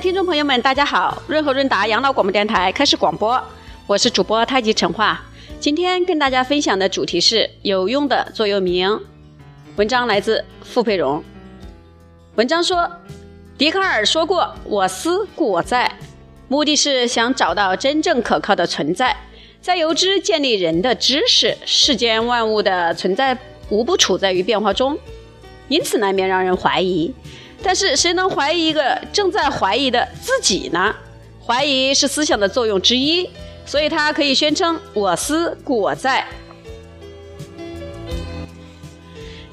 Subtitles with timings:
[0.00, 1.20] 听众朋友们，大家好！
[1.26, 3.42] 润和润达养老广播电台开始广播，
[3.84, 5.20] 我是主播太极陈化。
[5.58, 9.00] 今天跟大家分享的主题是有用的座右铭。
[9.74, 11.22] 文章来自傅佩荣。
[12.36, 12.88] 文章说，
[13.56, 15.90] 笛卡尔说过：“我思故我在”，
[16.46, 19.16] 目的是想找到真正可靠的存在，
[19.60, 21.56] 再由之建立人的知识。
[21.66, 23.36] 世间万物的存在
[23.68, 24.96] 无不处在于变化中，
[25.66, 27.12] 因此难免让人怀疑。
[27.62, 30.94] 但是谁能怀疑一个正在怀疑的自己呢？
[31.44, 33.28] 怀疑是思想的作用之一，
[33.66, 36.24] 所以他可以宣称“我思故我在”。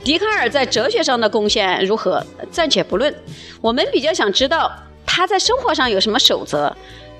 [0.04, 3.14] 笛卡尔在哲学上的贡献如何，暂且不论。
[3.59, 4.72] 我们比较想知道
[5.06, 6.76] 他在生活上有什么守则。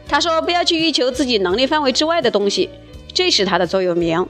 [0.08, 2.70] 他说：“不要去欲求自己能力范围之外的东西。”
[3.12, 4.24] 这是他的座右铭。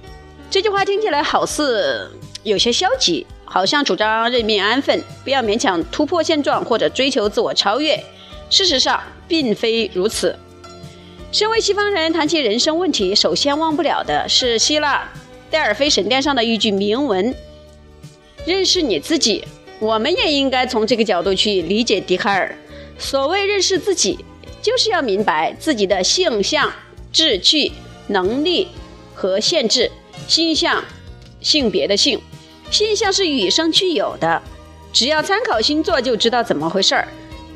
[0.50, 2.10] 这句话听起来好似
[2.44, 3.28] 有些消极。
[3.46, 7.98] 好像主张认命安分，不要勉强突破现状或者追求自我超越。
[8.50, 10.38] 事实上，并非如此。
[11.32, 15.10] 身为西方人，谈起人生问题，首先忘不了的是希腊
[15.50, 17.34] 戴尔菲神殿上的一句铭文
[18.46, 19.44] ：“认识你自己。”
[19.80, 22.58] 我们也应该从这个角度去理解笛卡尔。
[22.98, 24.18] 所谓认识自己，
[24.62, 26.72] 就是要明白自己的性向、
[27.12, 27.70] 志趣、
[28.08, 28.70] 能力
[29.14, 29.92] 和限制。
[30.30, 30.82] 心向，
[31.42, 32.18] 性别的性。
[32.78, 34.42] 现象是与生俱有的，
[34.92, 37.08] 只要参考星座就知道怎么回事儿。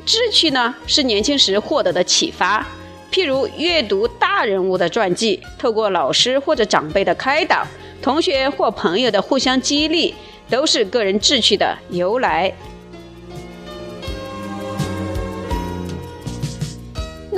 [0.06, 2.66] 志趣呢，是年轻时获得的启发，
[3.12, 7.66] 譬如阅读大人物的传记，透过老师或者长辈的开导，
[8.00, 10.14] 同学或朋友的互相激励，
[10.48, 12.50] 都是个人志趣的由来。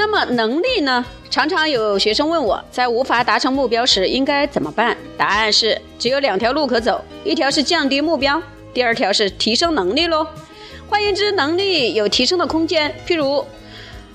[0.02, 1.06] 那么能力呢？
[1.30, 4.96] 常常有学生问我在无法达成目标时应该怎么办？
[5.16, 8.42] 答案是只有两条路可走，一条是降低目标，
[8.74, 10.26] 第二条是提升能力喽。
[10.88, 12.92] 换言之，能力有提升的空间。
[13.06, 13.46] 譬如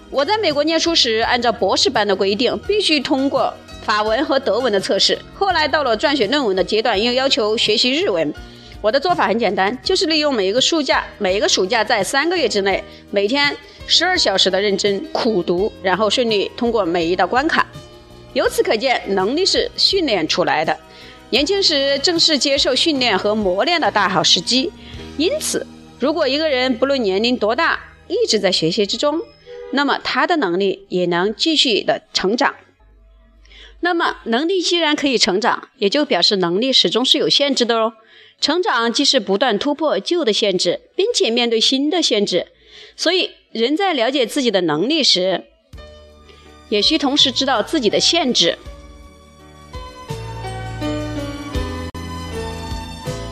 [0.10, 5.18] 我在美国念书时，按照博士班的规定，必须通过法文和德文的测试。
[5.34, 8.34] 后来到了撰写论文的阶段，又要求学习日文。
[8.81, 13.56] 我的做法很简单，就是利用每一个暑假，每一个暑假在三个月之内，每天。
[13.90, 17.66] 十二小时的认真苦读，然后顺利通过每一道关卡。
[18.34, 20.78] 由此可见，能力是训练出来的。
[21.30, 24.70] 年轻时正是接受训练和磨练的大好时机。
[25.18, 25.66] 因此，
[26.00, 29.22] 如果一个人不论年龄多大，一直在学习之中，
[29.72, 32.56] 那么他的能力也能继续的成长。
[33.80, 37.94] 那么，能力既然可以成长，也就表示能力始终是有限制的哦。
[38.42, 42.47] 成长既是不断突破旧的限制，并且面对新的限制。
[42.96, 45.45] 所以，人在了解自己的能力时，
[46.69, 48.56] 也需同时知道自己的限制。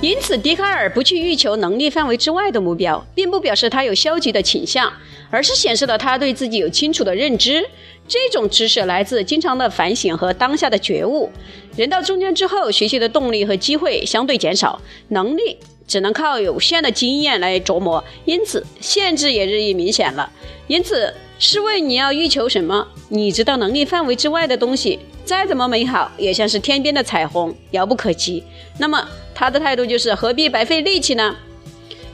[0.02, 4.92] 因此，笛卡尔不去欲求能力范围之外的目标，并不表示他有消极的倾向，
[5.30, 7.64] 而是显示了他对自己有清楚的认知。
[8.08, 11.32] 这种知识来自经常的反省和当下的觉悟。
[11.78, 15.60] 人到中年之后，学习的动力和机会相对减少，能力。
[15.88, 20.32] 只能靠有限的经验来琢磨，因此限制也日益明显了。
[20.68, 22.88] 因此，试问你要欲求什么？
[23.10, 28.44] 你知道能力范围之外的东西，再怎么美好，也像是天边的彩虹，遥不可及。
[28.80, 31.36] 那么他的态度就是何必白费力气呢？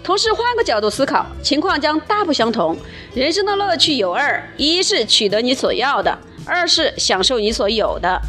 [0.03, 2.75] 同时换个角度思考，情况将大不相同。
[3.13, 8.19] 人生的乐趣有二：一是取得你所要的，二是享受你所有的。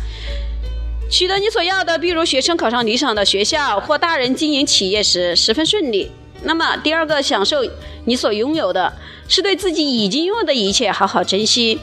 [1.11, 6.11] 取得你所要的，比如学生考上理想的学校，或大人经营企业时十分顺利。
[6.45, 7.59] 那么第二个，享受
[8.07, 8.93] 你所拥有的，
[9.29, 11.79] 是对自己已经拥有的一切好好珍惜。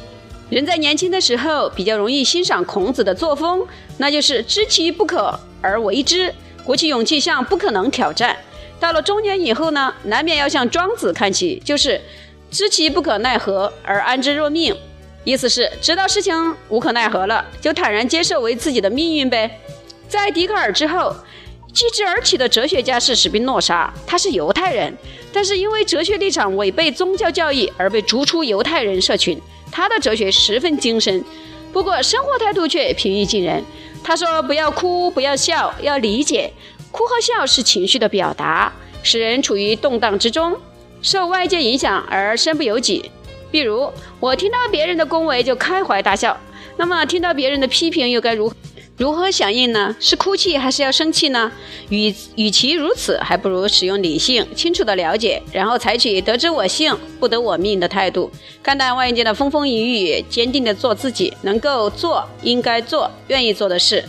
[0.50, 3.66] 人在年轻的时候比较容易欣赏孔子的作风，
[4.00, 6.34] 那就是知其不可而为之，
[6.66, 8.36] 鼓起勇气向不可能挑战。
[8.80, 12.02] 到了中年以后呢，难免要向庄子看齐，就是
[12.50, 14.76] 知其不可奈何而安之若命。
[15.24, 19.60] 意思是知道事情无可奈何了，就坦然接受为自己的命运呗。
[20.08, 21.16] 在笛卡尔之后，
[21.74, 24.98] 继之而起的哲学家是史宾诺莎，他是犹太人，
[25.32, 29.40] 但是因为哲学立场违背宗教教义而被逐出犹太人社群。
[29.72, 31.24] 他的哲学十分精深，
[31.72, 33.64] 不过生活态度却平易近人。
[34.04, 36.52] 他说：“不要哭，不要笑，要理解，
[36.92, 38.74] 哭和笑是情绪的表达，
[39.04, 40.58] 使人处于动荡之中，
[41.04, 43.12] 受外界影响而身不由己。”
[43.52, 46.38] 比如，我听到别人的恭维就开怀大笑，
[46.78, 48.52] 那么听到别人的批评又该如
[48.98, 49.96] 如何响应呢？
[50.00, 51.52] 是哭泣还是要生气呢？
[51.90, 58.30] 与与其如此，还不如使用理性、清楚的了解，然后采取得之我幸，不得我命的态度，
[58.62, 64.04] 看待外界的风风雨雨，坚定的做自己能够做、应该做、愿意做的事。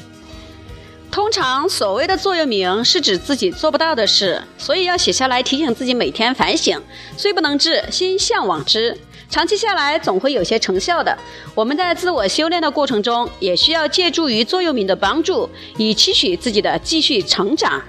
[1.10, 6.80] 通常所谓的座右铭是指自己做不到的事，所以要写下来提醒自己每天反省。
[7.16, 8.96] 虽不能至，心向往之。
[9.30, 11.16] 长期下来总会有些成效的。
[11.54, 15.48] 我们在自我修炼的过程中，也需要借助于座右铭的帮助，
[15.78, 17.80] 以期许自己的继续成长。